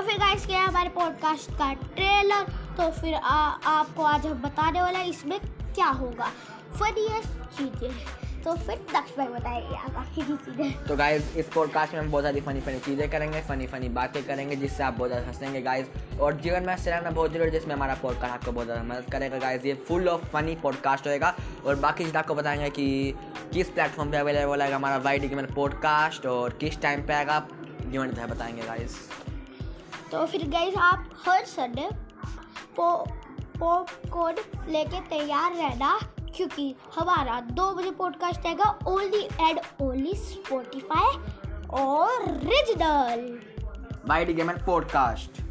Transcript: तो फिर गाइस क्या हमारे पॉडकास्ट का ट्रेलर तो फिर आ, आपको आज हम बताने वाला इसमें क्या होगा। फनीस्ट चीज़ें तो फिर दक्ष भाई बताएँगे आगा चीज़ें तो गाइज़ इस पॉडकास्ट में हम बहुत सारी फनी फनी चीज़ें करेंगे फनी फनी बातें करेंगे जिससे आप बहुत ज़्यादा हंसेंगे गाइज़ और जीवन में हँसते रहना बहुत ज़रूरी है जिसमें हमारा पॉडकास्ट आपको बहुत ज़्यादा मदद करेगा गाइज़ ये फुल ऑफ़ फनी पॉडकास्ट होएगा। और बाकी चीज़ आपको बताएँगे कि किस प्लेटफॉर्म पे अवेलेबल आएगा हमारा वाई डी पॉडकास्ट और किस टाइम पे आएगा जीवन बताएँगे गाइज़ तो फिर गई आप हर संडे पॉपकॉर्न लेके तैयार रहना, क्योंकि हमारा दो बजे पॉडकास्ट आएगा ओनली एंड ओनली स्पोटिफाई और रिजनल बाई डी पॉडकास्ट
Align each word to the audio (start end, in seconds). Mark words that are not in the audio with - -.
तो 0.00 0.06
फिर 0.06 0.18
गाइस 0.18 0.46
क्या 0.46 0.60
हमारे 0.64 0.88
पॉडकास्ट 0.88 1.50
का 1.52 1.72
ट्रेलर 1.72 2.42
तो 2.76 2.90
फिर 2.90 3.14
आ, 3.14 3.34
आपको 3.70 4.02
आज 4.02 4.26
हम 4.26 4.38
बताने 4.42 4.82
वाला 4.82 5.00
इसमें 5.00 5.38
क्या 5.74 5.86
होगा। 5.86 6.26
फनीस्ट 6.74 7.28
चीज़ें 7.56 8.42
तो 8.42 8.54
फिर 8.56 8.76
दक्ष 8.94 9.16
भाई 9.16 9.26
बताएँगे 9.26 9.76
आगा 9.76 10.04
चीज़ें 10.14 10.84
तो 10.84 10.96
गाइज़ 10.96 11.36
इस 11.38 11.48
पॉडकास्ट 11.48 11.94
में 11.94 12.00
हम 12.00 12.10
बहुत 12.10 12.24
सारी 12.24 12.40
फनी 12.40 12.60
फनी 12.60 12.78
चीज़ें 12.78 13.10
करेंगे 13.10 13.40
फनी 13.40 13.66
फनी 13.66 13.88
बातें 13.88 14.22
करेंगे 14.24 14.56
जिससे 14.56 14.82
आप 14.82 14.94
बहुत 14.94 15.10
ज़्यादा 15.10 15.28
हंसेंगे 15.28 15.62
गाइज़ 15.62 16.18
और 16.20 16.40
जीवन 16.40 16.62
में 16.62 16.72
हँसते 16.72 16.90
रहना 16.90 17.10
बहुत 17.10 17.32
ज़रूरी 17.32 17.50
है 17.50 17.58
जिसमें 17.58 17.74
हमारा 17.74 17.94
पॉडकास्ट 17.94 18.34
आपको 18.34 18.52
बहुत 18.52 18.66
ज़्यादा 18.66 18.82
मदद 18.82 19.12
करेगा 19.12 19.38
गाइज़ 19.38 19.66
ये 19.66 19.74
फुल 19.88 20.08
ऑफ़ 20.08 20.24
फनी 20.24 20.54
पॉडकास्ट 20.54 21.06
होएगा। 21.06 21.34
और 21.66 21.76
बाकी 21.76 22.04
चीज़ 22.04 22.16
आपको 22.16 22.34
बताएँगे 22.34 22.70
कि 22.70 23.14
किस 23.52 23.70
प्लेटफॉर्म 23.70 24.10
पे 24.10 24.16
अवेलेबल 24.16 24.62
आएगा 24.62 24.76
हमारा 24.76 24.96
वाई 24.96 25.18
डी 25.18 25.28
पॉडकास्ट 25.54 26.26
और 26.26 26.50
किस 26.50 26.80
टाइम 26.80 27.06
पे 27.06 27.14
आएगा 27.14 27.46
जीवन 27.82 28.06
बताएँगे 28.06 28.62
गाइज़ 28.62 28.96
तो 30.12 30.26
फिर 30.26 30.48
गई 30.48 30.72
आप 30.74 31.10
हर 31.28 31.44
संडे 31.44 31.88
पॉपकॉर्न 32.80 34.36
लेके 34.68 35.00
तैयार 35.00 35.52
रहना, 35.54 35.98
क्योंकि 36.36 36.74
हमारा 36.94 37.40
दो 37.40 37.74
बजे 37.74 37.90
पॉडकास्ट 37.90 38.46
आएगा 38.46 38.78
ओनली 38.86 39.28
एंड 39.40 39.60
ओनली 39.80 40.14
स्पोटिफाई 40.14 41.16
और 41.80 42.24
रिजनल 42.28 43.40
बाई 44.08 44.24
डी 44.24 44.32
पॉडकास्ट 44.42 45.49